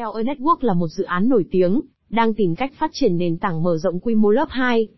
Seller 0.00 0.26
Network 0.26 0.56
là 0.60 0.74
một 0.74 0.88
dự 0.88 1.04
án 1.04 1.28
nổi 1.28 1.44
tiếng, 1.50 1.80
đang 2.10 2.34
tìm 2.34 2.54
cách 2.54 2.72
phát 2.78 2.90
triển 2.92 3.16
nền 3.16 3.38
tảng 3.38 3.62
mở 3.62 3.78
rộng 3.78 4.00
quy 4.00 4.14
mô 4.14 4.30
lớp 4.30 4.46
2. 4.50 4.88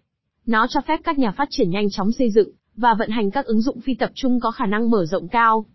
Nó 0.46 0.66
cho 0.70 0.80
phép 0.88 1.00
các 1.04 1.18
nhà 1.18 1.30
phát 1.30 1.48
triển 1.50 1.70
nhanh 1.70 1.90
chóng 1.90 2.12
xây 2.12 2.30
dựng 2.30 2.50
và 2.76 2.94
vận 2.98 3.10
hành 3.10 3.30
các 3.30 3.46
ứng 3.46 3.60
dụng 3.60 3.80
phi 3.80 3.94
tập 3.94 4.10
trung 4.14 4.40
có 4.40 4.50
khả 4.50 4.66
năng 4.66 4.90
mở 4.90 5.06
rộng 5.06 5.28
cao. 5.28 5.66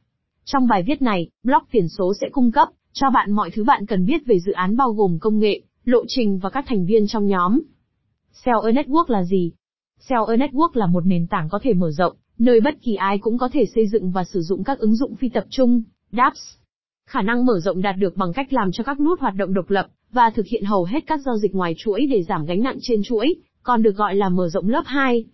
Trong 0.46 0.68
bài 0.68 0.84
viết 0.88 1.02
này, 1.02 1.30
blog 1.44 1.62
tiền 1.72 1.88
số 1.90 2.14
sẽ 2.22 2.30
cung 2.32 2.52
cấp 2.52 2.68
cho 2.94 3.10
bạn 3.10 3.32
mọi 3.32 3.52
thứ 3.52 3.64
bạn 3.64 3.86
cần 3.86 4.06
biết 4.06 4.26
về 4.26 4.40
dự 4.40 4.52
án 4.52 4.78
bao 4.78 4.92
gồm 4.92 5.18
công 5.20 5.40
nghệ, 5.40 5.62
lộ 5.86 6.04
trình 6.08 6.40
và 6.40 6.50
các 6.50 6.66
thành 6.68 6.86
viên 6.86 7.08
trong 7.08 7.28
nhóm. 7.28 7.60
Seller 8.32 8.78
Network 8.78 9.06
là 9.08 9.24
gì? 9.24 9.52
Seller 10.00 10.42
Network 10.42 10.70
là 10.74 10.88
một 10.88 11.06
nền 11.06 11.28
tảng 11.28 11.50
có 11.50 11.60
thể 11.64 11.74
mở 11.74 11.92
rộng, 11.92 12.16
nơi 12.38 12.60
bất 12.60 12.82
kỳ 12.82 12.96
ai 12.96 13.18
cũng 13.18 13.38
có 13.38 13.50
thể 13.54 13.66
xây 13.76 13.88
dựng 13.88 14.12
và 14.12 14.24
sử 14.24 14.42
dụng 14.42 14.64
các 14.64 14.80
ứng 14.80 14.96
dụng 14.96 15.16
phi 15.16 15.30
tập 15.30 15.46
trung, 15.50 15.84
dApps. 16.12 16.58
Khả 17.08 17.22
năng 17.22 17.46
mở 17.46 17.60
rộng 17.60 17.82
đạt 17.82 17.96
được 17.98 18.18
bằng 18.18 18.34
cách 18.34 18.54
làm 18.54 18.72
cho 18.72 18.84
các 18.84 19.00
nút 19.00 19.20
hoạt 19.20 19.36
động 19.36 19.54
độc 19.54 19.70
lập, 19.70 19.88
và 20.12 20.30
thực 20.30 20.46
hiện 20.46 20.64
hầu 20.64 20.84
hết 20.84 21.00
các 21.08 21.20
giao 21.26 21.38
dịch 21.38 21.56
ngoài 21.56 21.74
chuỗi 21.78 22.08
để 22.12 22.24
giảm 22.24 22.46
gánh 22.46 22.64
nặng 22.64 22.78
trên 22.82 23.04
chuỗi, 23.04 23.36
còn 23.64 23.84
được 23.84 23.96
gọi 23.96 24.16
là 24.16 24.30
mở 24.30 24.50
rộng 24.50 24.70
lớp 24.70 24.84
2. 24.86 25.26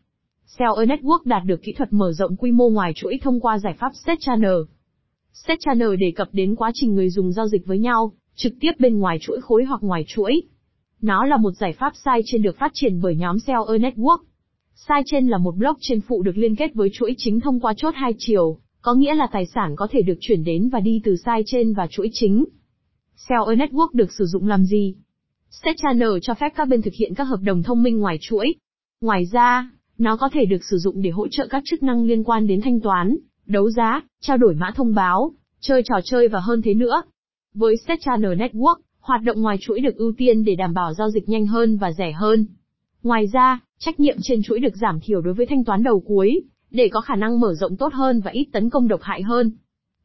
Seller 0.45 0.89
Network 0.89 1.19
đạt 1.25 1.41
được 1.45 1.61
kỹ 1.63 1.73
thuật 1.73 1.93
mở 1.93 2.11
rộng 2.11 2.35
quy 2.35 2.51
mô 2.51 2.69
ngoài 2.69 2.93
chuỗi 2.95 3.19
thông 3.21 3.39
qua 3.39 3.59
giải 3.59 3.73
pháp 3.79 3.91
Set 4.05 4.19
Channel. 4.19 4.55
Set 5.33 5.59
Channel 5.59 5.95
đề 5.95 6.11
cập 6.15 6.27
đến 6.31 6.55
quá 6.55 6.71
trình 6.73 6.95
người 6.95 7.09
dùng 7.09 7.31
giao 7.31 7.47
dịch 7.47 7.65
với 7.65 7.79
nhau, 7.79 8.11
trực 8.35 8.53
tiếp 8.59 8.71
bên 8.79 8.99
ngoài 8.99 9.17
chuỗi 9.21 9.41
khối 9.41 9.63
hoặc 9.63 9.83
ngoài 9.83 10.05
chuỗi. 10.07 10.41
Nó 11.01 11.25
là 11.25 11.37
một 11.37 11.51
giải 11.51 11.73
pháp 11.73 11.93
sidechain 11.95 12.41
được 12.41 12.57
phát 12.57 12.71
triển 12.73 13.01
bởi 13.01 13.15
nhóm 13.15 13.39
Seller 13.39 13.81
Network. 13.81 14.19
Sidechain 14.75 15.27
là 15.27 15.37
một 15.37 15.55
blockchain 15.55 16.01
phụ 16.01 16.23
được 16.23 16.37
liên 16.37 16.55
kết 16.55 16.73
với 16.73 16.89
chuỗi 16.93 17.15
chính 17.17 17.39
thông 17.39 17.59
qua 17.59 17.73
chốt 17.77 17.95
hai 17.95 18.13
chiều, 18.17 18.57
có 18.83 18.93
nghĩa 18.93 19.15
là 19.15 19.27
tài 19.31 19.45
sản 19.45 19.75
có 19.75 19.87
thể 19.91 20.01
được 20.01 20.17
chuyển 20.19 20.43
đến 20.43 20.69
và 20.69 20.79
đi 20.79 21.01
từ 21.03 21.15
sidechain 21.15 21.73
và 21.73 21.87
chuỗi 21.87 22.09
chính. 22.13 22.45
Seller 23.15 23.59
Network 23.59 23.87
được 23.93 24.11
sử 24.17 24.25
dụng 24.25 24.47
làm 24.47 24.65
gì? 24.65 24.95
Set 25.49 25.75
Channel 25.77 26.09
cho 26.21 26.33
phép 26.33 26.53
các 26.55 26.67
bên 26.67 26.81
thực 26.81 26.93
hiện 26.99 27.13
các 27.13 27.23
hợp 27.23 27.39
đồng 27.43 27.63
thông 27.63 27.83
minh 27.83 27.99
ngoài 27.99 28.17
chuỗi. 28.21 28.55
Ngoài 29.01 29.25
ra, 29.31 29.69
nó 29.97 30.17
có 30.17 30.29
thể 30.33 30.45
được 30.45 30.63
sử 30.71 30.77
dụng 30.77 31.01
để 31.01 31.09
hỗ 31.09 31.27
trợ 31.27 31.47
các 31.49 31.63
chức 31.65 31.83
năng 31.83 32.05
liên 32.05 32.23
quan 32.23 32.47
đến 32.47 32.61
thanh 32.61 32.79
toán, 32.79 33.17
đấu 33.45 33.69
giá, 33.69 34.01
trao 34.21 34.37
đổi 34.37 34.55
mã 34.55 34.71
thông 34.75 34.95
báo, 34.95 35.31
chơi 35.59 35.81
trò 35.85 35.95
chơi 36.03 36.27
và 36.27 36.39
hơn 36.39 36.61
thế 36.61 36.73
nữa. 36.73 37.01
Với 37.53 37.75
Set 37.87 37.99
Channel 38.01 38.41
Network, 38.41 38.75
hoạt 38.99 39.21
động 39.23 39.41
ngoài 39.41 39.57
chuỗi 39.61 39.79
được 39.79 39.95
ưu 39.95 40.13
tiên 40.17 40.43
để 40.43 40.55
đảm 40.55 40.73
bảo 40.73 40.93
giao 40.93 41.09
dịch 41.09 41.29
nhanh 41.29 41.45
hơn 41.45 41.77
và 41.77 41.91
rẻ 41.91 42.11
hơn. 42.11 42.45
Ngoài 43.03 43.27
ra, 43.33 43.59
trách 43.79 43.99
nhiệm 43.99 44.17
trên 44.21 44.43
chuỗi 44.43 44.59
được 44.59 44.75
giảm 44.81 44.99
thiểu 44.99 45.21
đối 45.21 45.33
với 45.33 45.45
thanh 45.45 45.63
toán 45.63 45.83
đầu 45.83 45.99
cuối, 45.99 46.43
để 46.73 46.89
có 46.91 47.01
khả 47.01 47.15
năng 47.15 47.39
mở 47.39 47.53
rộng 47.53 47.77
tốt 47.77 47.93
hơn 47.93 48.21
và 48.21 48.31
ít 48.31 48.45
tấn 48.51 48.69
công 48.69 48.87
độc 48.87 49.01
hại 49.01 49.21
hơn. 49.21 49.51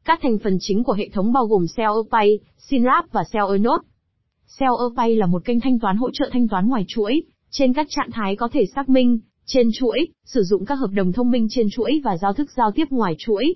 Các 0.05 0.19
thành 0.21 0.37
phần 0.43 0.57
chính 0.59 0.83
của 0.83 0.93
hệ 0.93 1.09
thống 1.09 1.33
bao 1.33 1.45
gồm 1.45 1.65
CellPay, 1.75 2.39
Synlab 2.57 3.05
Synapse 3.05 3.09
và 3.11 3.23
Seller 3.23 3.79
Cellpay 4.59 5.15
là 5.15 5.25
một 5.25 5.45
kênh 5.45 5.59
thanh 5.59 5.79
toán 5.79 5.97
hỗ 5.97 6.09
trợ 6.13 6.29
thanh 6.31 6.47
toán 6.47 6.67
ngoài 6.67 6.85
chuỗi, 6.87 7.21
trên 7.49 7.73
các 7.73 7.87
trạng 7.89 8.11
thái 8.11 8.35
có 8.35 8.49
thể 8.51 8.65
xác 8.75 8.89
minh, 8.89 9.19
trên 9.45 9.69
chuỗi, 9.73 10.07
sử 10.25 10.43
dụng 10.43 10.65
các 10.65 10.75
hợp 10.75 10.91
đồng 10.93 11.11
thông 11.11 11.31
minh 11.31 11.47
trên 11.49 11.67
chuỗi 11.71 12.01
và 12.03 12.17
giao 12.17 12.33
thức 12.33 12.49
giao 12.57 12.71
tiếp 12.71 12.85
ngoài 12.89 13.15
chuỗi. 13.17 13.55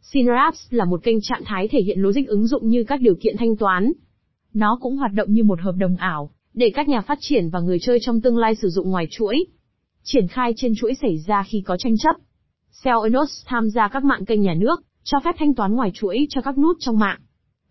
Synapse 0.00 0.60
là 0.70 0.84
một 0.84 1.02
kênh 1.02 1.20
trạng 1.20 1.44
thái 1.44 1.68
thể 1.68 1.80
hiện 1.80 2.00
logic 2.00 2.26
ứng 2.26 2.46
dụng 2.46 2.68
như 2.68 2.84
các 2.84 3.00
điều 3.00 3.14
kiện 3.14 3.36
thanh 3.36 3.56
toán. 3.56 3.92
Nó 4.54 4.78
cũng 4.80 4.96
hoạt 4.96 5.12
động 5.14 5.32
như 5.32 5.44
một 5.44 5.60
hợp 5.60 5.74
đồng 5.78 5.96
ảo, 5.96 6.30
để 6.54 6.70
các 6.74 6.88
nhà 6.88 7.00
phát 7.00 7.18
triển 7.20 7.50
và 7.50 7.60
người 7.60 7.78
chơi 7.80 7.98
trong 8.02 8.20
tương 8.20 8.38
lai 8.38 8.54
sử 8.54 8.68
dụng 8.68 8.90
ngoài 8.90 9.06
chuỗi. 9.10 9.44
Triển 10.02 10.28
khai 10.28 10.52
trên 10.56 10.72
chuỗi 10.76 10.94
xảy 10.94 11.18
ra 11.26 11.44
khi 11.48 11.62
có 11.66 11.76
tranh 11.76 11.94
chấp. 11.96 12.16
Cell 12.84 13.16
tham 13.46 13.70
gia 13.70 13.88
các 13.88 14.04
mạng 14.04 14.24
kênh 14.24 14.42
nhà 14.42 14.54
nước, 14.54 14.82
cho 15.04 15.18
phép 15.24 15.34
thanh 15.38 15.54
toán 15.54 15.74
ngoài 15.74 15.90
chuỗi 15.94 16.26
cho 16.30 16.40
các 16.40 16.58
nút 16.58 16.76
trong 16.80 16.98
mạng. 16.98 17.20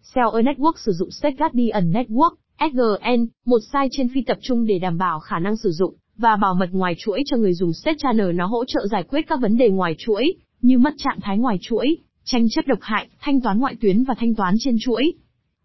Seller 0.02 0.46
Network 0.46 0.74
sử 0.78 0.92
dụng 0.92 1.12
State 1.12 1.36
Guardian 1.36 1.92
Network, 1.92 2.36
SGN, 2.60 3.28
một 3.46 3.60
sai 3.72 3.88
trên 3.92 4.10
phi 4.14 4.22
tập 4.22 4.38
trung 4.42 4.66
để 4.66 4.80
đảm 4.80 4.98
bảo 4.98 5.20
khả 5.20 5.40
năng 5.40 5.58
sử 5.58 5.72
dụng 5.72 5.96
và 6.18 6.36
bảo 6.36 6.54
mật 6.54 6.70
ngoài 6.72 6.96
chuỗi 6.98 7.24
cho 7.26 7.38
người 7.38 7.54
dùng 7.54 7.74
State 7.74 7.98
Channel 7.98 8.34
nó 8.34 8.46
hỗ 8.46 8.66
trợ 8.66 8.88
giải 8.92 9.04
quyết 9.04 9.22
các 9.28 9.42
vấn 9.42 9.58
đề 9.58 9.70
ngoài 9.70 9.96
chuỗi, 9.98 10.34
như 10.62 10.78
mất 10.78 10.94
trạng 10.98 11.20
thái 11.22 11.38
ngoài 11.38 11.58
chuỗi, 11.62 11.98
tranh 12.24 12.50
chấp 12.50 12.68
độc 12.68 12.80
hại, 12.82 13.08
thanh 13.20 13.42
toán 13.42 13.60
ngoại 13.60 13.76
tuyến 13.82 14.04
và 14.04 14.14
thanh 14.18 14.36
toán 14.36 14.56
trên 14.60 14.78
chuỗi. 14.82 15.14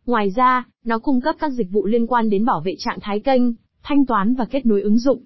Ngoài 0.06 0.30
ra, 0.30 0.64
nó 0.84 0.98
cung 0.98 1.20
cấp 1.20 1.36
các 1.38 1.52
dịch 1.52 1.70
vụ 1.70 1.86
liên 1.86 2.06
quan 2.06 2.30
đến 2.30 2.44
bảo 2.44 2.60
vệ 2.64 2.74
trạng 2.78 2.98
thái 3.00 3.20
kênh, 3.20 3.42
thanh 3.82 4.06
toán 4.06 4.34
và 4.34 4.44
kết 4.44 4.66
nối 4.66 4.82
ứng 4.82 4.98
dụng. 4.98 5.24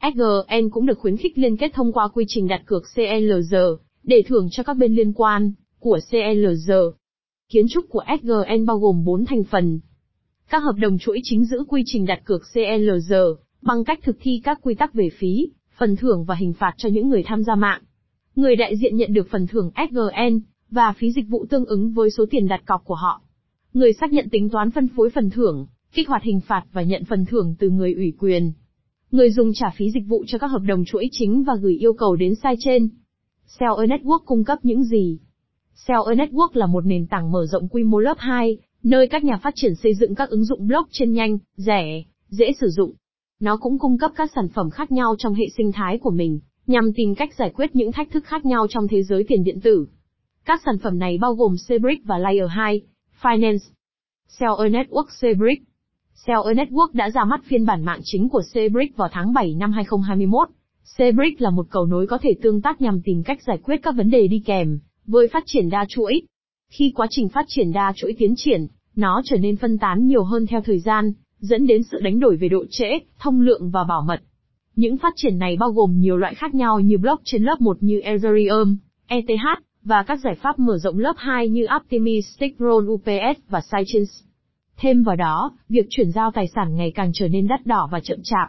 SGN 0.00 0.70
cũng 0.70 0.86
được 0.86 0.98
khuyến 0.98 1.16
khích 1.16 1.38
liên 1.38 1.56
kết 1.56 1.70
thông 1.74 1.92
qua 1.92 2.08
quy 2.08 2.24
trình 2.28 2.48
đặt 2.48 2.62
cược 2.66 2.82
CLG 2.94 3.54
để 4.02 4.22
thưởng 4.26 4.48
cho 4.50 4.62
các 4.62 4.76
bên 4.76 4.94
liên 4.94 5.12
quan, 5.12 5.52
của 5.78 5.98
CLG. 6.10 6.72
Kiến 7.48 7.66
trúc 7.70 7.84
của 7.88 8.02
SGN 8.20 8.66
bao 8.66 8.78
gồm 8.78 9.04
4 9.04 9.24
thành 9.24 9.44
phần. 9.44 9.80
Các 10.50 10.58
hợp 10.58 10.74
đồng 10.78 10.98
chuỗi 10.98 11.20
chính 11.22 11.44
giữ 11.44 11.64
quy 11.68 11.82
trình 11.86 12.06
đặt 12.06 12.20
cược 12.24 12.42
CLG 12.54 13.14
bằng 13.62 13.84
cách 13.84 14.00
thực 14.02 14.16
thi 14.20 14.40
các 14.44 14.58
quy 14.62 14.74
tắc 14.74 14.94
về 14.94 15.08
phí, 15.18 15.48
phần 15.78 15.96
thưởng 15.96 16.24
và 16.24 16.34
hình 16.34 16.52
phạt 16.52 16.72
cho 16.76 16.88
những 16.88 17.08
người 17.08 17.22
tham 17.26 17.44
gia 17.44 17.54
mạng. 17.54 17.82
Người 18.36 18.56
đại 18.56 18.76
diện 18.76 18.96
nhận 18.96 19.12
được 19.12 19.28
phần 19.30 19.46
thưởng 19.46 19.70
SGN, 19.90 20.40
và 20.70 20.94
phí 20.98 21.12
dịch 21.12 21.28
vụ 21.28 21.46
tương 21.50 21.64
ứng 21.64 21.92
với 21.92 22.10
số 22.10 22.24
tiền 22.30 22.48
đặt 22.48 22.66
cọc 22.66 22.84
của 22.84 22.94
họ. 22.94 23.22
Người 23.72 23.92
xác 23.92 24.12
nhận 24.12 24.28
tính 24.28 24.48
toán 24.48 24.70
phân 24.70 24.88
phối 24.96 25.10
phần 25.10 25.30
thưởng, 25.30 25.66
kích 25.92 26.08
hoạt 26.08 26.22
hình 26.22 26.40
phạt 26.40 26.62
và 26.72 26.82
nhận 26.82 27.04
phần 27.04 27.24
thưởng 27.26 27.54
từ 27.58 27.70
người 27.70 27.94
ủy 27.94 28.12
quyền. 28.18 28.52
Người 29.10 29.30
dùng 29.30 29.52
trả 29.54 29.70
phí 29.76 29.90
dịch 29.90 30.06
vụ 30.06 30.24
cho 30.26 30.38
các 30.38 30.46
hợp 30.46 30.62
đồng 30.66 30.84
chuỗi 30.84 31.08
chính 31.12 31.44
và 31.44 31.54
gửi 31.62 31.74
yêu 31.74 31.92
cầu 31.92 32.16
đến 32.16 32.34
sai 32.34 32.54
trên. 32.58 32.88
Seller 33.46 33.90
Network 33.90 34.18
cung 34.24 34.44
cấp 34.44 34.58
những 34.62 34.84
gì? 34.84 35.18
Seller 35.74 36.18
Network 36.18 36.48
là 36.52 36.66
một 36.66 36.86
nền 36.86 37.06
tảng 37.06 37.30
mở 37.30 37.46
rộng 37.46 37.68
quy 37.68 37.82
mô 37.82 37.98
lớp 37.98 38.16
2, 38.18 38.58
nơi 38.82 39.08
các 39.08 39.24
nhà 39.24 39.36
phát 39.42 39.54
triển 39.56 39.74
xây 39.74 39.94
dựng 39.94 40.14
các 40.14 40.30
ứng 40.30 40.44
dụng 40.44 40.66
blockchain 40.66 41.12
nhanh, 41.12 41.38
rẻ, 41.56 42.02
dễ 42.28 42.52
sử 42.60 42.68
dụng. 42.68 42.92
Nó 43.40 43.56
cũng 43.56 43.78
cung 43.78 43.98
cấp 43.98 44.12
các 44.16 44.30
sản 44.34 44.48
phẩm 44.48 44.70
khác 44.70 44.92
nhau 44.92 45.14
trong 45.18 45.34
hệ 45.34 45.44
sinh 45.56 45.72
thái 45.72 45.98
của 45.98 46.10
mình, 46.10 46.40
nhằm 46.66 46.92
tìm 46.96 47.14
cách 47.14 47.34
giải 47.38 47.50
quyết 47.54 47.76
những 47.76 47.92
thách 47.92 48.10
thức 48.10 48.24
khác 48.24 48.44
nhau 48.44 48.66
trong 48.70 48.88
thế 48.88 49.02
giới 49.02 49.24
tiền 49.28 49.44
điện 49.44 49.60
tử. 49.60 49.86
Các 50.44 50.60
sản 50.64 50.78
phẩm 50.78 50.98
này 50.98 51.18
bao 51.18 51.34
gồm 51.34 51.54
Cebrick 51.68 52.04
và 52.04 52.18
Layer 52.18 52.50
2, 52.50 52.82
Finance, 53.22 53.58
Seller 54.28 54.74
Network 54.74 55.06
Cebrick 55.20 55.62
Seller 56.26 56.58
Network 56.58 56.88
đã 56.92 57.10
ra 57.10 57.24
mắt 57.24 57.40
phiên 57.44 57.66
bản 57.66 57.84
mạng 57.84 58.00
chính 58.02 58.28
của 58.28 58.42
Cbrick 58.50 58.96
vào 58.96 59.08
tháng 59.12 59.32
7 59.32 59.54
năm 59.54 59.72
2021. 59.72 60.48
Cbrick 60.94 61.40
là 61.40 61.50
một 61.50 61.66
cầu 61.70 61.86
nối 61.86 62.06
có 62.06 62.18
thể 62.18 62.34
tương 62.42 62.60
tác 62.60 62.80
nhằm 62.80 63.00
tìm 63.04 63.22
cách 63.22 63.42
giải 63.46 63.58
quyết 63.62 63.76
các 63.82 63.94
vấn 63.96 64.10
đề 64.10 64.28
đi 64.28 64.42
kèm 64.46 64.78
với 65.06 65.28
phát 65.28 65.42
triển 65.46 65.70
đa 65.70 65.84
chuỗi. 65.88 66.22
Khi 66.70 66.92
quá 66.94 67.06
trình 67.10 67.28
phát 67.28 67.44
triển 67.48 67.72
đa 67.72 67.92
chuỗi 67.96 68.14
tiến 68.18 68.34
triển, 68.36 68.66
nó 68.96 69.22
trở 69.24 69.36
nên 69.36 69.56
phân 69.56 69.78
tán 69.78 70.06
nhiều 70.06 70.24
hơn 70.24 70.46
theo 70.46 70.60
thời 70.60 70.78
gian, 70.78 71.12
dẫn 71.38 71.66
đến 71.66 71.82
sự 71.82 72.00
đánh 72.00 72.20
đổi 72.20 72.36
về 72.36 72.48
độ 72.48 72.64
trễ, 72.70 72.98
thông 73.18 73.40
lượng 73.40 73.70
và 73.70 73.84
bảo 73.84 74.02
mật. 74.02 74.20
Những 74.76 74.96
phát 74.96 75.12
triển 75.16 75.38
này 75.38 75.56
bao 75.56 75.70
gồm 75.70 76.00
nhiều 76.00 76.16
loại 76.16 76.34
khác 76.34 76.54
nhau 76.54 76.80
như 76.80 76.98
blockchain 76.98 77.42
lớp 77.42 77.60
1 77.60 77.76
như 77.80 78.00
Ethereum, 78.00 78.76
ETH, 79.06 79.62
và 79.84 80.02
các 80.02 80.20
giải 80.24 80.34
pháp 80.34 80.58
mở 80.58 80.78
rộng 80.78 80.98
lớp 80.98 81.14
2 81.16 81.48
như 81.48 81.66
Optimistic 81.76 82.56
Roll 82.58 82.90
UPS 82.90 83.40
và 83.48 83.60
Sidechains. 83.60 84.27
Thêm 84.80 85.02
vào 85.02 85.16
đó, 85.16 85.50
việc 85.68 85.86
chuyển 85.90 86.10
giao 86.10 86.30
tài 86.30 86.48
sản 86.54 86.76
ngày 86.76 86.92
càng 86.94 87.10
trở 87.14 87.28
nên 87.28 87.48
đắt 87.48 87.66
đỏ 87.66 87.88
và 87.92 88.00
chậm 88.00 88.18
chạp. 88.22 88.48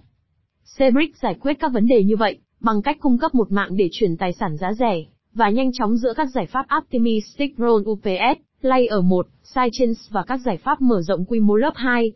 Cbrick 0.76 1.18
giải 1.18 1.36
quyết 1.42 1.54
các 1.60 1.74
vấn 1.74 1.88
đề 1.88 2.04
như 2.04 2.16
vậy, 2.16 2.38
bằng 2.60 2.82
cách 2.82 2.98
cung 3.00 3.18
cấp 3.18 3.36
một 3.36 3.52
mạng 3.52 3.70
để 3.78 3.90
chuyển 3.92 4.18
tài 4.18 4.34
sản 4.34 4.58
giá 4.58 4.74
rẻ, 4.74 5.04
và 5.34 5.50
nhanh 5.50 5.72
chóng 5.74 5.98
giữa 5.98 6.14
các 6.14 6.28
giải 6.36 6.46
pháp 6.46 6.66
Optimistic 6.78 7.58
Roll 7.58 7.90
UPS, 7.90 8.42
Layer 8.62 9.04
1, 9.04 9.28
Sidechains 9.44 10.12
và 10.12 10.24
các 10.24 10.38
giải 10.38 10.58
pháp 10.58 10.82
mở 10.82 11.02
rộng 11.02 11.26
quy 11.26 11.40
mô 11.40 11.56
lớp 11.56 11.74
2. 11.76 12.12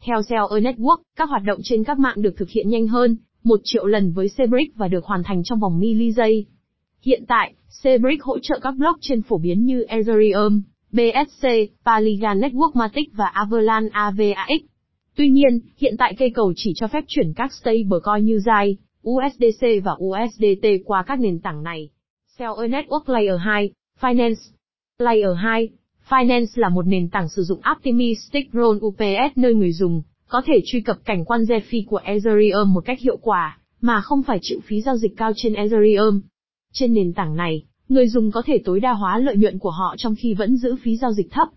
Theo 0.00 0.22
Seller 0.22 0.66
Network, 0.66 0.98
các 1.16 1.28
hoạt 1.28 1.42
động 1.44 1.60
trên 1.62 1.84
các 1.84 1.98
mạng 1.98 2.22
được 2.22 2.34
thực 2.36 2.50
hiện 2.50 2.68
nhanh 2.68 2.86
hơn, 2.86 3.16
một 3.44 3.60
triệu 3.64 3.86
lần 3.86 4.12
với 4.12 4.28
Cbrick 4.28 4.76
và 4.76 4.88
được 4.88 5.04
hoàn 5.04 5.22
thành 5.22 5.42
trong 5.44 5.60
vòng 5.60 5.78
mili 5.78 6.12
giây. 6.12 6.46
Hiện 7.02 7.24
tại, 7.28 7.54
Cbrick 7.80 8.22
hỗ 8.22 8.38
trợ 8.38 8.58
các 8.62 8.74
blockchain 8.76 9.22
phổ 9.22 9.38
biến 9.38 9.64
như 9.64 9.82
Ethereum, 9.82 10.62
BSC, 10.92 11.48
Polygon 11.84 12.40
Network 12.40 12.70
Matic 12.74 13.08
và 13.12 13.26
Avalanche 13.26 13.90
AVAX. 13.92 14.60
Tuy 15.16 15.30
nhiên, 15.30 15.60
hiện 15.78 15.94
tại 15.98 16.14
cây 16.18 16.30
cầu 16.30 16.52
chỉ 16.56 16.72
cho 16.76 16.86
phép 16.86 17.04
chuyển 17.08 17.32
các 17.36 17.52
stablecoin 17.52 18.24
như 18.24 18.38
DAI, 18.38 18.76
USDC 19.08 19.66
và 19.84 19.92
USDT 20.04 20.66
qua 20.84 21.02
các 21.02 21.20
nền 21.20 21.38
tảng 21.38 21.62
này. 21.62 21.88
Seller 22.38 22.70
Network 22.70 23.02
Layer 23.06 23.40
2, 23.40 23.70
Finance. 24.00 24.34
Layer 24.98 25.36
2, 25.36 25.68
Finance 26.08 26.46
là 26.54 26.68
một 26.68 26.86
nền 26.86 27.08
tảng 27.08 27.28
sử 27.28 27.42
dụng 27.42 27.60
Optimistic 27.76 28.48
Roll 28.52 28.78
UPS 28.84 29.36
nơi 29.36 29.54
người 29.54 29.72
dùng 29.72 30.02
có 30.28 30.42
thể 30.46 30.60
truy 30.64 30.80
cập 30.80 30.96
cảnh 31.04 31.24
quan 31.24 31.42
DeFi 31.42 31.84
của 31.86 32.00
Ethereum 32.04 32.72
một 32.74 32.84
cách 32.84 33.00
hiệu 33.00 33.16
quả, 33.16 33.58
mà 33.80 34.00
không 34.00 34.22
phải 34.22 34.38
chịu 34.42 34.60
phí 34.64 34.80
giao 34.80 34.96
dịch 34.96 35.16
cao 35.16 35.32
trên 35.36 35.54
Ethereum. 35.54 36.20
Trên 36.72 36.94
nền 36.94 37.12
tảng 37.12 37.36
này, 37.36 37.64
người 37.92 38.08
dùng 38.08 38.30
có 38.30 38.42
thể 38.46 38.58
tối 38.64 38.80
đa 38.80 38.92
hóa 38.92 39.18
lợi 39.18 39.36
nhuận 39.36 39.58
của 39.58 39.70
họ 39.70 39.94
trong 39.98 40.14
khi 40.14 40.34
vẫn 40.34 40.56
giữ 40.56 40.76
phí 40.82 40.96
giao 40.96 41.12
dịch 41.12 41.30
thấp. 41.30 41.48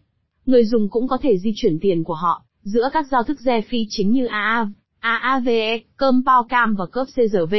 Người 0.46 0.66
dùng 0.66 0.90
cũng 0.90 1.08
có 1.08 1.18
thể 1.22 1.38
di 1.38 1.52
chuyển 1.56 1.80
tiền 1.80 2.04
của 2.04 2.14
họ 2.14 2.44
giữa 2.64 2.90
các 2.94 3.06
giao 3.12 3.24
thức 3.24 3.38
DeFi 3.44 3.86
chính 3.90 4.12
như 4.12 4.26
AAV, 4.26 4.70
AAVE, 5.00 5.80
Compound 5.98 6.50
Cam 6.50 6.76
và 6.76 6.86
Curve 6.86 7.28
CRV. 7.28 7.56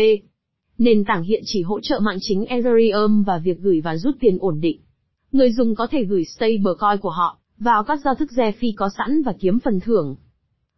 Nền 0.79 1.05
tảng 1.05 1.23
hiện 1.23 1.43
chỉ 1.47 1.63
hỗ 1.63 1.81
trợ 1.81 2.01
mạng 2.01 2.19
chính 2.21 2.45
Ethereum 2.45 3.23
và 3.23 3.39
việc 3.39 3.59
gửi 3.61 3.81
và 3.81 3.97
rút 3.97 4.17
tiền 4.21 4.39
ổn 4.41 4.61
định. 4.61 4.81
Người 5.33 5.53
dùng 5.53 5.75
có 5.75 5.87
thể 5.87 6.05
gửi 6.05 6.25
stablecoin 6.25 7.01
của 7.01 7.11
họ 7.11 7.39
vào 7.59 7.85
các 7.85 8.01
giao 8.05 8.15
thức 8.15 8.31
Zefi 8.37 8.73
có 8.77 8.91
sẵn 8.99 9.23
và 9.23 9.35
kiếm 9.41 9.59
phần 9.61 9.81
thưởng. 9.81 10.17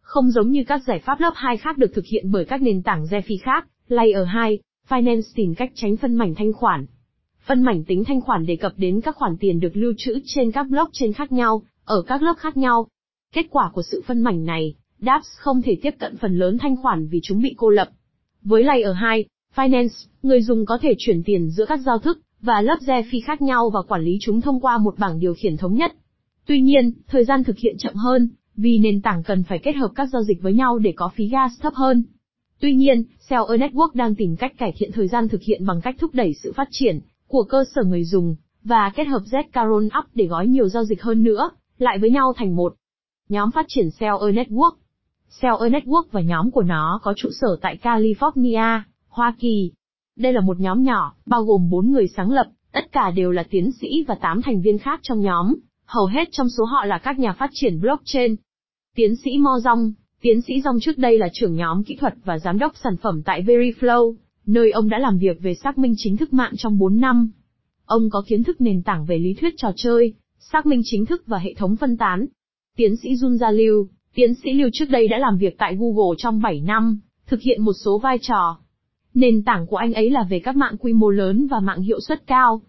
Không 0.01 0.31
giống 0.31 0.51
như 0.51 0.63
các 0.67 0.81
giải 0.87 0.99
pháp 0.99 1.19
lớp 1.19 1.33
2 1.35 1.57
khác 1.57 1.77
được 1.77 1.91
thực 1.93 2.05
hiện 2.05 2.31
bởi 2.31 2.45
các 2.45 2.61
nền 2.61 2.83
tảng 2.83 3.03
Zefi 3.03 3.37
khác, 3.41 3.67
Layer 3.87 4.27
2, 4.27 4.59
Finance 4.89 5.21
tìm 5.35 5.55
cách 5.55 5.71
tránh 5.75 5.97
phân 5.97 6.15
mảnh 6.15 6.35
thanh 6.35 6.53
khoản. 6.53 6.85
Phân 7.49 7.63
mảnh 7.63 7.83
tính 7.83 8.03
thanh 8.03 8.21
khoản 8.21 8.45
đề 8.45 8.55
cập 8.55 8.73
đến 8.77 9.01
các 9.01 9.15
khoản 9.15 9.37
tiền 9.37 9.59
được 9.59 9.71
lưu 9.73 9.93
trữ 9.97 10.19
trên 10.25 10.51
các 10.51 10.67
blockchain 10.69 11.13
khác 11.13 11.31
nhau, 11.31 11.61
ở 11.85 12.01
các 12.01 12.21
lớp 12.21 12.33
khác 12.37 12.57
nhau. 12.57 12.87
Kết 13.33 13.45
quả 13.49 13.69
của 13.73 13.81
sự 13.81 14.01
phân 14.05 14.21
mảnh 14.21 14.45
này, 14.45 14.75
dApps 14.99 15.27
không 15.37 15.61
thể 15.61 15.77
tiếp 15.81 15.91
cận 15.99 16.17
phần 16.17 16.37
lớn 16.37 16.57
thanh 16.57 16.75
khoản 16.75 17.07
vì 17.07 17.19
chúng 17.23 17.41
bị 17.41 17.53
cô 17.57 17.69
lập. 17.69 17.89
Với 18.41 18.63
Layer 18.63 18.95
2, 18.95 19.25
Finance, 19.55 20.07
người 20.23 20.41
dùng 20.41 20.65
có 20.65 20.77
thể 20.81 20.93
chuyển 20.97 21.23
tiền 21.23 21.49
giữa 21.49 21.65
các 21.65 21.79
giao 21.85 21.99
thức, 21.99 22.19
và 22.41 22.61
lớp 22.61 22.77
Zefi 22.85 23.19
khác 23.25 23.41
nhau 23.41 23.69
và 23.73 23.81
quản 23.81 24.01
lý 24.01 24.17
chúng 24.21 24.41
thông 24.41 24.59
qua 24.59 24.77
một 24.77 24.99
bảng 24.99 25.19
điều 25.19 25.33
khiển 25.33 25.57
thống 25.57 25.75
nhất. 25.75 25.93
Tuy 26.45 26.61
nhiên, 26.61 26.91
thời 27.07 27.23
gian 27.23 27.43
thực 27.43 27.57
hiện 27.57 27.77
chậm 27.77 27.93
hơn, 27.95 28.29
vì 28.55 28.77
nền 28.77 29.01
tảng 29.01 29.23
cần 29.23 29.43
phải 29.43 29.59
kết 29.59 29.75
hợp 29.75 29.91
các 29.95 30.05
giao 30.05 30.23
dịch 30.23 30.41
với 30.41 30.53
nhau 30.53 30.79
để 30.79 30.93
có 30.95 31.09
phí 31.15 31.27
gas 31.27 31.51
thấp 31.61 31.73
hơn. 31.75 32.03
Tuy 32.59 32.75
nhiên, 32.75 33.03
Seller 33.19 33.61
Network 33.61 33.89
đang 33.93 34.15
tìm 34.15 34.35
cách 34.35 34.57
cải 34.57 34.73
thiện 34.77 34.91
thời 34.91 35.07
gian 35.07 35.27
thực 35.27 35.41
hiện 35.41 35.65
bằng 35.65 35.81
cách 35.81 35.95
thúc 35.99 36.13
đẩy 36.13 36.33
sự 36.33 36.53
phát 36.55 36.67
triển 36.71 36.99
của 37.29 37.43
cơ 37.43 37.63
sở 37.75 37.83
người 37.83 38.03
dùng 38.03 38.35
và 38.63 38.91
kết 38.95 39.07
hợp 39.07 39.21
Zcaron 39.31 39.85
Up 39.99 40.05
để 40.13 40.25
gói 40.25 40.47
nhiều 40.47 40.69
giao 40.69 40.83
dịch 40.83 41.01
hơn 41.01 41.23
nữa, 41.23 41.49
lại 41.77 41.97
với 41.99 42.11
nhau 42.11 42.33
thành 42.35 42.55
một. 42.55 42.75
Nhóm 43.29 43.51
phát 43.51 43.65
triển 43.67 43.91
Seller 43.91 44.35
Network 44.35 44.71
Seller 45.29 45.73
Network 45.73 46.03
và 46.11 46.21
nhóm 46.21 46.51
của 46.51 46.63
nó 46.63 46.99
có 47.03 47.13
trụ 47.17 47.29
sở 47.31 47.57
tại 47.61 47.77
California, 47.81 48.81
Hoa 49.07 49.35
Kỳ. 49.39 49.71
Đây 50.17 50.33
là 50.33 50.41
một 50.41 50.59
nhóm 50.59 50.83
nhỏ, 50.83 51.13
bao 51.25 51.43
gồm 51.43 51.69
4 51.69 51.91
người 51.91 52.07
sáng 52.07 52.31
lập, 52.31 52.47
tất 52.71 52.91
cả 52.91 53.11
đều 53.11 53.31
là 53.31 53.43
tiến 53.49 53.71
sĩ 53.81 54.05
và 54.07 54.15
8 54.15 54.41
thành 54.41 54.61
viên 54.61 54.77
khác 54.77 54.99
trong 55.03 55.21
nhóm, 55.21 55.55
hầu 55.85 56.05
hết 56.05 56.27
trong 56.31 56.47
số 56.57 56.65
họ 56.65 56.85
là 56.85 56.97
các 56.97 57.19
nhà 57.19 57.33
phát 57.33 57.49
triển 57.53 57.81
blockchain. 57.81 58.35
Tiến 58.95 59.15
sĩ 59.15 59.37
Mo 59.37 59.59
Rong, 59.63 59.93
tiến 60.21 60.41
sĩ 60.41 60.61
Rong 60.61 60.79
trước 60.81 60.97
đây 60.97 61.17
là 61.17 61.29
trưởng 61.33 61.55
nhóm 61.55 61.83
kỹ 61.83 61.97
thuật 61.99 62.13
và 62.25 62.39
giám 62.39 62.59
đốc 62.59 62.73
sản 62.83 62.97
phẩm 62.97 63.21
tại 63.25 63.43
Veriflow, 63.43 64.15
nơi 64.49 64.71
ông 64.71 64.89
đã 64.89 64.99
làm 64.99 65.17
việc 65.17 65.41
về 65.41 65.53
xác 65.53 65.77
minh 65.77 65.93
chính 65.97 66.17
thức 66.17 66.33
mạng 66.33 66.53
trong 66.57 66.77
4 66.77 66.99
năm. 66.99 67.31
Ông 67.85 68.09
có 68.09 68.23
kiến 68.27 68.43
thức 68.43 68.61
nền 68.61 68.83
tảng 68.83 69.05
về 69.05 69.19
lý 69.19 69.33
thuyết 69.33 69.53
trò 69.57 69.71
chơi, 69.75 70.13
xác 70.39 70.65
minh 70.65 70.81
chính 70.83 71.05
thức 71.05 71.23
và 71.27 71.37
hệ 71.37 71.53
thống 71.53 71.75
phân 71.75 71.97
tán. 71.97 72.25
Tiến 72.77 72.95
sĩ 72.95 73.13
Jun 73.13 73.37
Gia 73.37 73.51
Liu, 73.51 73.87
tiến 74.15 74.33
sĩ 74.33 74.53
Liu 74.53 74.69
trước 74.73 74.89
đây 74.89 75.07
đã 75.07 75.17
làm 75.17 75.37
việc 75.37 75.57
tại 75.57 75.75
Google 75.75 76.15
trong 76.17 76.41
7 76.41 76.61
năm, 76.61 76.99
thực 77.27 77.41
hiện 77.41 77.61
một 77.61 77.73
số 77.73 77.97
vai 77.97 78.17
trò. 78.21 78.57
Nền 79.13 79.43
tảng 79.43 79.67
của 79.67 79.77
anh 79.77 79.93
ấy 79.93 80.09
là 80.09 80.23
về 80.29 80.39
các 80.39 80.55
mạng 80.55 80.75
quy 80.79 80.93
mô 80.93 81.09
lớn 81.09 81.47
và 81.47 81.59
mạng 81.59 81.81
hiệu 81.81 81.99
suất 82.07 82.27
cao. 82.27 82.61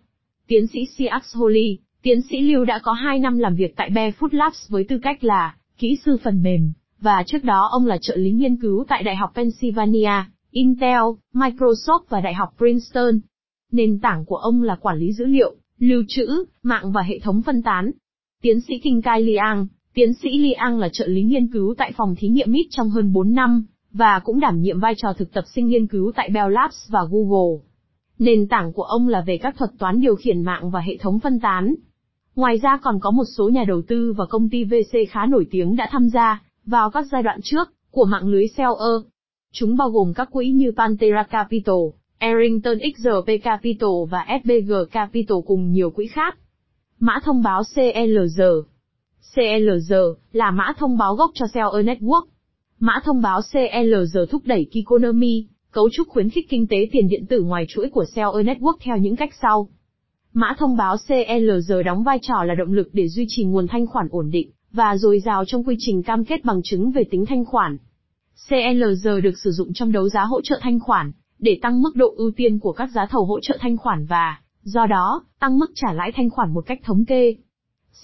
Tiến 0.47 0.67
sĩ 0.67 0.87
Siax 0.97 1.37
Holy, 1.37 1.79
tiến 2.03 2.21
sĩ 2.31 2.41
Liu 2.41 2.65
đã 2.65 2.79
có 2.83 2.93
2 2.93 3.19
năm 3.19 3.38
làm 3.38 3.55
việc 3.55 3.76
tại 3.76 3.91
Barefoot 3.91 4.29
Labs 4.33 4.71
với 4.71 4.85
tư 4.85 4.99
cách 5.03 5.25
là 5.25 5.55
kỹ 5.79 5.97
sư 6.05 6.17
phần 6.23 6.43
mềm, 6.43 6.73
và 7.00 7.23
trước 7.26 7.44
đó 7.44 7.69
ông 7.73 7.87
là 7.87 7.99
trợ 8.00 8.17
lý 8.17 8.31
nghiên 8.31 8.56
cứu 8.56 8.85
tại 8.88 9.03
Đại 9.03 9.17
học 9.17 9.31
Pennsylvania, 9.35 10.25
Intel, 10.50 11.02
Microsoft 11.35 12.00
và 12.08 12.20
Đại 12.20 12.35
học 12.35 12.49
Princeton. 12.58 13.20
Nền 13.73 14.00
tảng 14.00 14.25
của 14.25 14.37
ông 14.37 14.62
là 14.62 14.76
quản 14.76 14.99
lý 14.99 15.12
dữ 15.12 15.25
liệu, 15.26 15.55
lưu 15.79 16.02
trữ, 16.08 16.44
mạng 16.62 16.93
và 16.93 17.02
hệ 17.02 17.19
thống 17.19 17.43
phân 17.43 17.62
tán. 17.62 17.91
Tiến 18.43 18.61
sĩ 18.61 18.75
Kinh 18.82 19.02
Kai 19.02 19.23
Liang, 19.23 19.67
tiến 19.94 20.14
sĩ 20.14 20.38
Liang 20.38 20.79
là 20.79 20.88
trợ 20.93 21.06
lý 21.06 21.23
nghiên 21.23 21.47
cứu 21.52 21.75
tại 21.79 21.93
phòng 21.97 22.14
thí 22.19 22.29
nghiệm 22.29 22.52
MIT 22.52 22.67
trong 22.70 22.91
hơn 22.91 23.12
4 23.12 23.35
năm, 23.35 23.67
và 23.93 24.20
cũng 24.25 24.41
đảm 24.41 24.61
nhiệm 24.61 24.81
vai 24.81 24.94
trò 24.97 25.12
thực 25.12 25.32
tập 25.32 25.44
sinh 25.55 25.69
nghiên 25.69 25.87
cứu 25.87 26.12
tại 26.17 26.31
Bell 26.35 26.52
Labs 26.52 26.91
và 26.91 27.00
Google. 27.11 27.58
Nền 28.19 28.49
tảng 28.49 28.73
của 28.73 28.82
ông 28.82 29.08
là 29.08 29.20
về 29.20 29.38
các 29.38 29.56
thuật 29.58 29.70
toán 29.79 30.00
điều 30.00 30.17
khiển 30.17 30.43
mạng 30.43 30.70
và 30.70 30.81
hệ 30.81 30.97
thống 30.97 31.19
phân 31.19 31.41
tán. 31.41 31.75
Ngoài 32.35 32.58
ra 32.58 32.79
còn 32.82 33.00
có 33.00 33.11
một 33.11 33.25
số 33.37 33.49
nhà 33.49 33.64
đầu 33.64 33.82
tư 33.88 34.12
và 34.17 34.26
công 34.26 34.49
ty 34.49 34.64
VC 34.64 34.97
khá 35.11 35.26
nổi 35.26 35.47
tiếng 35.50 35.76
đã 35.76 35.88
tham 35.91 36.08
gia 36.08 36.43
vào 36.67 36.91
các 36.91 37.06
giai 37.12 37.23
đoạn 37.23 37.41
trước 37.43 37.73
của 37.91 38.05
mạng 38.05 38.29
lưới 38.29 38.47
Cell 38.56 38.70
e. 38.81 39.11
Chúng 39.52 39.76
bao 39.76 39.91
gồm 39.91 40.12
các 40.14 40.29
quỹ 40.32 40.50
như 40.50 40.73
Pantera 40.76 41.23
Capital, 41.23 41.76
Errington 42.19 42.79
XRP 42.79 43.43
Capital 43.43 43.91
và 44.11 44.26
SBG 44.43 44.73
Capital 44.91 45.38
cùng 45.47 45.73
nhiều 45.73 45.91
quỹ 45.91 46.06
khác. 46.06 46.38
Mã 46.99 47.19
thông 47.25 47.43
báo 47.43 47.62
CLG. 47.75 48.43
CLG 49.35 49.94
là 50.32 50.50
mã 50.50 50.73
thông 50.79 50.99
báo 50.99 51.14
gốc 51.14 51.31
cho 51.35 51.47
Seller 51.47 51.87
Network. 51.87 52.25
Mã 52.79 53.00
thông 53.05 53.23
báo 53.23 53.41
CLG 53.52 54.19
thúc 54.31 54.43
đẩy 54.44 54.67
Kikonomi, 54.73 55.47
cấu 55.70 55.91
trúc 55.93 56.08
khuyến 56.08 56.31
khích 56.31 56.47
kinh 56.49 56.67
tế 56.67 56.88
tiền 56.93 57.08
điện 57.08 57.26
tử 57.26 57.43
ngoài 57.43 57.64
chuỗi 57.69 57.91
của 57.91 58.05
Seller 58.05 58.47
Network 58.47 58.76
theo 58.81 58.97
những 58.97 59.17
cách 59.17 59.35
sau. 59.43 59.69
Mã 60.32 60.55
thông 60.58 60.76
báo 60.76 60.97
CLG 61.08 61.85
đóng 61.85 62.02
vai 62.02 62.19
trò 62.23 62.44
là 62.44 62.55
động 62.55 62.73
lực 62.73 62.88
để 62.93 63.08
duy 63.08 63.25
trì 63.29 63.44
nguồn 63.44 63.67
thanh 63.69 63.87
khoản 63.87 64.08
ổn 64.11 64.31
định 64.31 64.50
và 64.73 64.97
dồi 64.97 65.20
dào 65.20 65.44
trong 65.44 65.64
quy 65.64 65.76
trình 65.79 66.02
cam 66.02 66.25
kết 66.25 66.44
bằng 66.44 66.61
chứng 66.64 66.91
về 66.91 67.05
tính 67.11 67.26
thanh 67.26 67.44
khoản. 67.44 67.79
CLR 68.49 69.09
được 69.23 69.39
sử 69.45 69.51
dụng 69.51 69.73
trong 69.73 69.93
đấu 69.93 70.09
giá 70.09 70.25
hỗ 70.25 70.41
trợ 70.41 70.59
thanh 70.63 70.81
khoản, 70.81 71.13
để 71.39 71.59
tăng 71.63 71.83
mức 71.83 71.97
độ 71.97 72.15
ưu 72.17 72.31
tiên 72.37 72.59
của 72.59 72.73
các 72.73 72.91
giá 72.95 73.07
thầu 73.07 73.25
hỗ 73.25 73.41
trợ 73.41 73.57
thanh 73.61 73.77
khoản 73.77 74.07
và, 74.07 74.41
do 74.63 74.87
đó, 74.87 75.25
tăng 75.41 75.59
mức 75.59 75.71
trả 75.75 75.93
lãi 75.93 76.13
thanh 76.13 76.31
khoản 76.31 76.55
một 76.55 76.67
cách 76.67 76.81
thống 76.85 77.05
kê. 77.05 77.35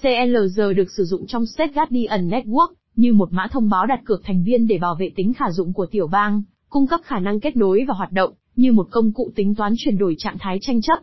CLR 0.03 0.61
được 0.77 0.91
sử 0.97 1.05
dụng 1.05 1.27
trong 1.27 1.47
State 1.47 1.73
Guardian 1.73 2.29
Network, 2.29 2.69
như 2.97 3.13
một 3.13 3.33
mã 3.33 3.47
thông 3.51 3.69
báo 3.69 3.87
đặt 3.87 4.01
cược 4.05 4.25
thành 4.25 4.45
viên 4.45 4.67
để 4.67 4.79
bảo 4.79 4.95
vệ 4.95 5.11
tính 5.17 5.33
khả 5.35 5.51
dụng 5.51 5.73
của 5.73 5.87
tiểu 5.87 6.07
bang, 6.07 6.43
cung 6.69 6.87
cấp 6.87 7.01
khả 7.05 7.19
năng 7.19 7.41
kết 7.41 7.57
nối 7.57 7.85
và 7.89 7.95
hoạt 7.95 8.13
động, 8.13 8.33
như 8.57 8.73
một 8.73 8.89
công 8.91 9.13
cụ 9.13 9.31
tính 9.35 9.55
toán 9.55 9.75
chuyển 9.79 9.99
đổi 9.99 10.15
trạng 10.19 10.39
thái 10.39 10.59
tranh 10.61 10.81
chấp. 10.83 10.99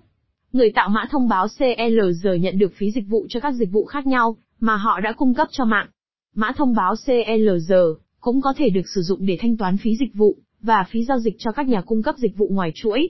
Người 0.54 0.72
tạo 0.72 0.90
mã 0.90 1.06
thông 1.12 1.28
báo 1.28 1.48
CLR 1.48 2.28
nhận 2.42 2.58
được 2.58 2.74
phí 2.76 2.92
dịch 2.92 3.08
vụ 3.08 3.26
cho 3.30 3.40
các 3.40 3.52
dịch 3.52 3.72
vụ 3.72 3.86
khác 3.86 4.08
nhau, 4.08 4.38
mà 4.60 4.76
họ 4.76 5.00
đã 5.00 5.14
cung 5.18 5.34
cấp 5.34 5.48
cho 5.52 5.66
mạng. 5.66 5.88
Mã 6.36 6.52
thông 6.58 6.76
báo 6.76 6.96
CLR 7.06 7.74
cũng 8.24 8.42
có 8.42 8.54
thể 8.58 8.70
được 8.70 8.90
sử 8.96 9.02
dụng 9.02 9.26
để 9.26 9.38
thanh 9.40 9.58
toán 9.58 9.78
phí 9.78 9.96
dịch 9.96 10.14
vụ 10.14 10.38
và 10.62 10.86
phí 10.92 11.04
giao 11.04 11.20
dịch 11.20 11.36
cho 11.38 11.52
các 11.52 11.68
nhà 11.68 11.82
cung 11.82 12.04
cấp 12.04 12.16
dịch 12.18 12.38
vụ 12.38 12.48
ngoài 12.52 12.72
chuỗi. 12.76 13.10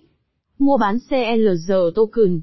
Mua 0.60 0.78
bán 0.78 0.98
CLR 1.10 1.72
token. 1.96 2.42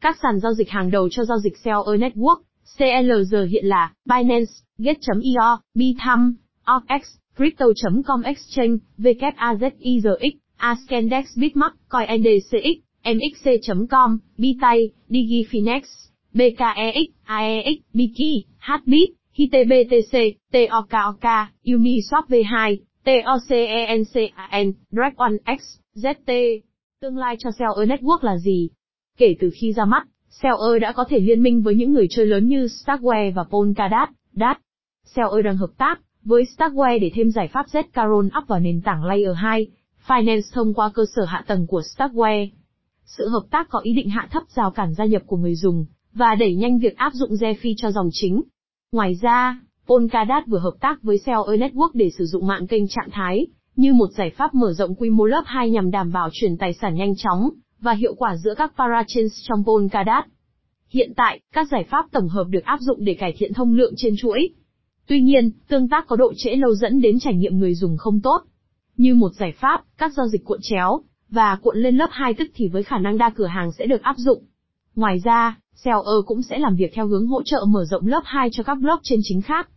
Các 0.00 0.16
sàn 0.22 0.40
giao 0.40 0.54
dịch 0.54 0.70
hàng 0.70 0.90
đầu 0.90 1.08
cho 1.08 1.24
giao 1.24 1.38
dịch 1.38 1.56
Seller 1.64 2.02
Network, 2.02 2.40
CLR 2.78 3.34
hiện 3.50 3.66
là 3.66 3.92
Binance, 4.04 4.52
Get.io, 4.78 5.60
Bithumb, 5.74 6.34
OKX, 6.64 7.02
Crypto.com 7.36 8.22
Exchange, 8.22 8.76
WAZIRX, 8.98 10.32
Ascendex 10.56 11.24
Bitmark, 11.36 11.74
CoinDCX, 11.88 12.78
MXC.com, 13.04 14.18
Bitay, 14.38 14.90
DigiFinex. 15.08 15.82
BKEX, 16.34 17.10
AEX, 17.28 17.78
Biki, 17.94 18.46
HBit, 18.58 19.10
HITBTC, 19.36 20.36
TOKOK, 20.52 21.48
Uniswap 21.64 22.28
V2, 22.28 22.76
TOCENCAN, 23.04 24.72
Dragon 24.90 25.36
X, 25.58 25.78
ZT. 25.94 26.60
Tương 27.00 27.16
lai 27.16 27.36
cho 27.38 27.50
Seller 27.50 27.90
Network 27.90 28.18
là 28.22 28.36
gì? 28.38 28.68
Kể 29.16 29.34
từ 29.40 29.50
khi 29.60 29.72
ra 29.72 29.84
mắt, 29.84 30.06
Seller 30.28 30.82
đã 30.82 30.92
có 30.92 31.04
thể 31.08 31.20
liên 31.20 31.42
minh 31.42 31.62
với 31.62 31.74
những 31.74 31.92
người 31.92 32.06
chơi 32.10 32.26
lớn 32.26 32.48
như 32.48 32.66
Starkware 32.66 33.32
và 33.34 33.44
Polkadot, 33.44 34.08
DAT. 34.32 34.58
Seller 35.04 35.44
đang 35.44 35.56
hợp 35.56 35.70
tác 35.78 36.00
với 36.24 36.42
Starkware 36.56 37.00
để 37.00 37.10
thêm 37.14 37.30
giải 37.30 37.48
pháp 37.48 37.66
Zcaron 37.66 38.26
Up 38.26 38.48
vào 38.48 38.60
nền 38.60 38.80
tảng 38.80 39.04
Layer 39.04 39.36
2, 39.36 39.66
Finance 40.06 40.52
thông 40.52 40.74
qua 40.74 40.90
cơ 40.94 41.04
sở 41.16 41.24
hạ 41.24 41.44
tầng 41.46 41.66
của 41.66 41.82
Starkware. 41.96 42.48
Sự 43.04 43.28
hợp 43.28 43.44
tác 43.50 43.68
có 43.68 43.78
ý 43.78 43.92
định 43.92 44.08
hạ 44.08 44.28
thấp 44.30 44.42
rào 44.48 44.70
cản 44.70 44.94
gia 44.94 45.04
nhập 45.04 45.22
của 45.26 45.36
người 45.36 45.54
dùng, 45.54 45.86
và 46.12 46.34
đẩy 46.34 46.54
nhanh 46.54 46.78
việc 46.78 46.96
áp 46.96 47.12
dụng 47.14 47.30
DeFi 47.30 47.74
cho 47.76 47.90
dòng 47.90 48.08
chính. 48.12 48.42
Ngoài 48.94 49.14
ra, 49.20 49.60
Polkadot 49.86 50.46
vừa 50.46 50.58
hợp 50.58 50.74
tác 50.80 51.02
với 51.02 51.18
Cell 51.26 51.38
Network 51.38 51.90
để 51.94 52.10
sử 52.18 52.24
dụng 52.24 52.46
mạng 52.46 52.66
kênh 52.66 52.88
trạng 52.88 53.10
thái, 53.12 53.46
như 53.76 53.92
một 53.92 54.06
giải 54.16 54.30
pháp 54.30 54.54
mở 54.54 54.72
rộng 54.72 54.94
quy 54.94 55.10
mô 55.10 55.24
lớp 55.24 55.42
2 55.46 55.70
nhằm 55.70 55.90
đảm 55.90 56.12
bảo 56.12 56.28
chuyển 56.32 56.56
tài 56.56 56.72
sản 56.72 56.94
nhanh 56.94 57.16
chóng, 57.16 57.50
và 57.80 57.92
hiệu 57.92 58.14
quả 58.14 58.36
giữa 58.36 58.54
các 58.54 58.72
parachains 58.76 59.32
trong 59.48 59.64
Polkadot. 59.64 60.24
Hiện 60.88 61.12
tại, 61.16 61.40
các 61.52 61.68
giải 61.70 61.84
pháp 61.90 62.06
tổng 62.12 62.28
hợp 62.28 62.44
được 62.48 62.64
áp 62.64 62.80
dụng 62.80 63.04
để 63.04 63.14
cải 63.14 63.34
thiện 63.38 63.52
thông 63.52 63.74
lượng 63.74 63.94
trên 63.96 64.14
chuỗi. 64.18 64.48
Tuy 65.06 65.20
nhiên, 65.20 65.50
tương 65.68 65.88
tác 65.88 66.06
có 66.06 66.16
độ 66.16 66.32
trễ 66.36 66.56
lâu 66.56 66.74
dẫn 66.74 67.00
đến 67.00 67.18
trải 67.20 67.34
nghiệm 67.34 67.58
người 67.58 67.74
dùng 67.74 67.96
không 67.96 68.20
tốt. 68.20 68.42
Như 68.96 69.14
một 69.14 69.30
giải 69.34 69.52
pháp, 69.52 69.84
các 69.98 70.12
giao 70.16 70.28
dịch 70.28 70.44
cuộn 70.44 70.58
chéo, 70.62 71.00
và 71.30 71.56
cuộn 71.62 71.76
lên 71.76 71.96
lớp 71.96 72.08
2 72.10 72.34
tức 72.34 72.50
thì 72.54 72.68
với 72.68 72.82
khả 72.82 72.98
năng 72.98 73.18
đa 73.18 73.30
cửa 73.30 73.46
hàng 73.46 73.72
sẽ 73.72 73.86
được 73.86 74.02
áp 74.02 74.16
dụng. 74.18 74.44
Ngoài 74.94 75.18
ra, 75.24 75.56
Seller 75.74 76.24
cũng 76.26 76.42
sẽ 76.42 76.58
làm 76.58 76.76
việc 76.76 76.92
theo 76.94 77.06
hướng 77.06 77.26
hỗ 77.26 77.42
trợ 77.42 77.64
mở 77.68 77.84
rộng 77.84 78.06
lớp 78.06 78.22
2 78.24 78.48
cho 78.52 78.62
các 78.62 78.74
blockchain 78.74 79.20
chính 79.22 79.42
khác. 79.42 79.68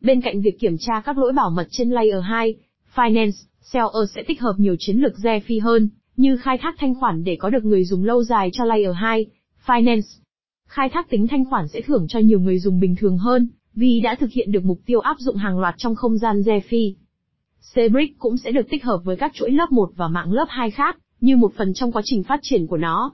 Bên 0.00 0.20
cạnh 0.20 0.40
việc 0.40 0.60
kiểm 0.60 0.76
tra 0.78 1.00
các 1.04 1.18
lỗi 1.18 1.32
bảo 1.32 1.50
mật 1.50 1.66
trên 1.70 1.90
Layer 1.90 2.24
2, 2.24 2.54
Finance, 2.94 3.46
Seller 3.60 4.10
sẽ 4.14 4.22
tích 4.22 4.40
hợp 4.40 4.54
nhiều 4.58 4.76
chiến 4.78 4.98
lược 4.98 5.12
DeFi 5.14 5.62
hơn, 5.62 5.88
như 6.16 6.36
khai 6.36 6.58
thác 6.58 6.74
thanh 6.78 6.94
khoản 6.94 7.24
để 7.24 7.36
có 7.36 7.50
được 7.50 7.64
người 7.64 7.84
dùng 7.84 8.04
lâu 8.04 8.24
dài 8.24 8.50
cho 8.52 8.64
Layer 8.64 8.96
2, 8.96 9.26
Finance. 9.66 10.20
Khai 10.68 10.88
thác 10.88 11.10
tính 11.10 11.26
thanh 11.26 11.44
khoản 11.44 11.68
sẽ 11.68 11.80
thưởng 11.80 12.06
cho 12.08 12.18
nhiều 12.18 12.40
người 12.40 12.58
dùng 12.58 12.80
bình 12.80 12.96
thường 12.96 13.18
hơn, 13.18 13.48
vì 13.74 14.00
đã 14.00 14.14
thực 14.14 14.30
hiện 14.30 14.52
được 14.52 14.64
mục 14.64 14.80
tiêu 14.86 15.00
áp 15.00 15.16
dụng 15.18 15.36
hàng 15.36 15.58
loạt 15.58 15.74
trong 15.78 15.94
không 15.94 16.18
gian 16.18 16.40
DeFi. 16.40 16.94
Cbrick 17.72 18.18
cũng 18.18 18.36
sẽ 18.36 18.50
được 18.50 18.70
tích 18.70 18.84
hợp 18.84 19.00
với 19.04 19.16
các 19.16 19.32
chuỗi 19.34 19.50
lớp 19.50 19.72
1 19.72 19.90
và 19.96 20.08
mạng 20.08 20.32
lớp 20.32 20.46
2 20.48 20.70
khác, 20.70 20.98
như 21.20 21.36
một 21.36 21.52
phần 21.56 21.74
trong 21.74 21.92
quá 21.92 22.02
trình 22.04 22.22
phát 22.22 22.40
triển 22.42 22.66
của 22.66 22.76
nó. 22.76 23.12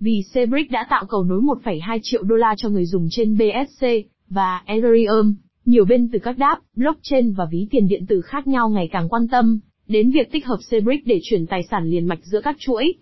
Vì 0.00 0.22
Cebrick 0.34 0.70
đã 0.70 0.86
tạo 0.90 1.04
cầu 1.08 1.24
nối 1.24 1.40
1,2 1.40 1.98
triệu 2.02 2.22
đô 2.22 2.36
la 2.36 2.54
cho 2.56 2.68
người 2.68 2.84
dùng 2.84 3.08
trên 3.10 3.38
BSC, 3.38 3.86
và 4.28 4.62
Ethereum, 4.66 5.34
nhiều 5.64 5.84
bên 5.84 6.08
từ 6.12 6.18
các 6.18 6.38
đáp, 6.38 6.58
blockchain 6.76 7.32
và 7.32 7.46
ví 7.50 7.66
tiền 7.70 7.88
điện 7.88 8.06
tử 8.06 8.20
khác 8.20 8.46
nhau 8.46 8.68
ngày 8.68 8.88
càng 8.92 9.08
quan 9.08 9.28
tâm 9.28 9.60
đến 9.88 10.10
việc 10.10 10.32
tích 10.32 10.46
hợp 10.46 10.58
Cebrick 10.70 11.06
để 11.06 11.20
chuyển 11.22 11.46
tài 11.46 11.62
sản 11.70 11.84
liền 11.84 12.06
mạch 12.06 12.24
giữa 12.24 12.40
các 12.40 12.56
chuỗi. 12.58 12.94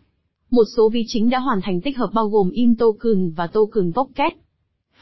Một 0.50 0.64
số 0.76 0.88
ví 0.88 1.04
chính 1.06 1.30
đã 1.30 1.38
hoàn 1.38 1.60
thành 1.62 1.80
tích 1.80 1.96
hợp 1.96 2.10
bao 2.14 2.28
gồm 2.28 2.50
IM 2.50 2.74
token 2.74 3.30
và 3.30 3.46
token 3.46 3.92
Pocket. 3.92 4.32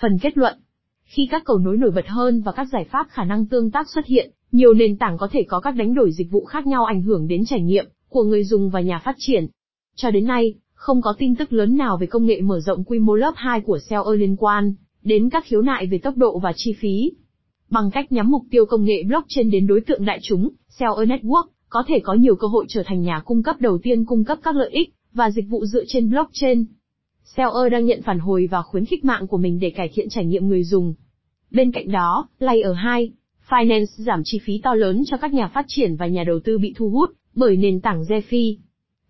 Phần 0.00 0.18
kết 0.22 0.38
luận 0.38 0.58
Khi 1.04 1.28
các 1.30 1.42
cầu 1.44 1.58
nối 1.58 1.76
nổi 1.76 1.90
bật 1.90 2.06
hơn 2.08 2.42
và 2.42 2.52
các 2.52 2.68
giải 2.72 2.84
pháp 2.84 3.06
khả 3.11 3.25
năng 3.25 3.46
tương 3.46 3.70
tác 3.70 3.90
xuất 3.90 4.06
hiện, 4.06 4.30
nhiều 4.52 4.75
nền 4.75 4.96
tảng 4.96 5.18
có 5.18 5.28
thể 5.32 5.44
có 5.49 5.61
các 5.61 5.76
đánh 5.76 5.94
đổi 5.94 6.12
dịch 6.12 6.30
vụ 6.30 6.44
khác 6.44 6.66
nhau 6.66 6.84
ảnh 6.84 7.02
hưởng 7.02 7.28
đến 7.28 7.44
trải 7.44 7.61
nghiệm 7.61 7.84
của 8.08 8.25
người 8.25 8.44
dùng 8.44 8.70
và 8.70 8.80
nhà 8.80 8.99
phát 9.04 9.16
triển. 9.18 9.46
Cho 9.96 10.11
đến 10.11 10.26
nay, 10.26 10.54
không 10.82 11.02
có 11.02 11.14
tin 11.18 11.34
tức 11.34 11.52
lớn 11.52 11.76
nào 11.76 11.96
về 11.96 12.06
công 12.06 12.26
nghệ 12.26 12.40
mở 12.40 12.60
rộng 12.60 12.84
quy 12.84 12.98
mô 12.98 13.14
lớp 13.14 13.32
2 13.36 13.60
của 13.60 13.78
Seller 13.78 14.20
liên 14.20 14.36
quan 14.36 14.74
đến 15.02 15.30
các 15.30 15.44
khiếu 15.44 15.62
nại 15.62 15.86
về 15.86 15.98
tốc 15.98 16.16
độ 16.16 16.38
và 16.38 16.52
chi 16.56 16.72
phí. 16.72 17.12
Bằng 17.70 17.90
cách 17.90 18.12
nhắm 18.12 18.30
mục 18.30 18.42
tiêu 18.50 18.66
công 18.66 18.84
nghệ 18.84 19.02
blockchain 19.06 19.50
đến 19.50 19.66
đối 19.66 19.80
tượng 19.80 20.04
đại 20.04 20.18
chúng, 20.22 20.48
Seller 20.68 21.08
Network 21.08 21.44
có 21.68 21.84
thể 21.86 22.00
có 22.04 22.14
nhiều 22.14 22.36
cơ 22.36 22.46
hội 22.46 22.64
trở 22.68 22.82
thành 22.86 23.02
nhà 23.02 23.20
cung 23.24 23.42
cấp 23.42 23.56
đầu 23.60 23.78
tiên 23.82 24.04
cung 24.04 24.24
cấp 24.24 24.38
các 24.42 24.56
lợi 24.56 24.70
ích 24.70 24.94
và 25.12 25.30
dịch 25.30 25.48
vụ 25.48 25.64
dựa 25.66 25.84
trên 25.86 26.10
blockchain. 26.10 26.64
Seller 27.24 27.72
đang 27.72 27.84
nhận 27.84 28.02
phản 28.02 28.18
hồi 28.18 28.48
và 28.50 28.62
khuyến 28.62 28.84
khích 28.84 29.04
mạng 29.04 29.26
của 29.26 29.38
mình 29.38 29.60
để 29.60 29.70
cải 29.70 29.90
thiện 29.94 30.08
trải 30.08 30.24
nghiệm 30.24 30.48
người 30.48 30.64
dùng. 30.64 30.94
Bên 31.50 31.72
cạnh 31.72 31.92
đó, 31.92 32.28
Layer 32.38 32.76
2, 32.76 33.12
Finance 33.48 33.86
giảm 33.86 34.22
chi 34.24 34.38
phí 34.44 34.60
to 34.62 34.74
lớn 34.74 35.02
cho 35.06 35.16
các 35.16 35.34
nhà 35.34 35.48
phát 35.48 35.64
triển 35.68 35.96
và 35.96 36.06
nhà 36.06 36.24
đầu 36.24 36.40
tư 36.44 36.58
bị 36.58 36.74
thu 36.76 36.90
hút 36.90 37.10
bởi 37.34 37.56
nền 37.56 37.80
tảng 37.80 38.02
DeFi. 38.02 38.56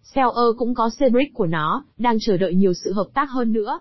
Seller 0.03 0.57
cũng 0.59 0.75
có 0.75 0.91
Cedric 0.99 1.35
của 1.35 1.47
nó, 1.47 1.85
đang 1.99 2.17
chờ 2.21 2.37
đợi 2.37 2.55
nhiều 2.55 2.73
sự 2.85 2.93
hợp 2.93 3.07
tác 3.15 3.31
hơn 3.31 3.53
nữa. 3.53 3.81